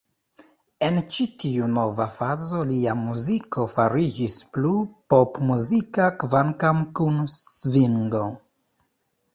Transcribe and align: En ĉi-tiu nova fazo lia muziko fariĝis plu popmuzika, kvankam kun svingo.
En 0.85 0.95
ĉi-tiu 1.15 1.67
nova 1.73 2.07
fazo 2.13 2.63
lia 2.71 2.95
muziko 3.01 3.67
fariĝis 3.75 4.39
plu 4.57 4.73
popmuzika, 5.15 6.11
kvankam 6.25 6.85
kun 7.03 7.23
svingo. 7.39 8.27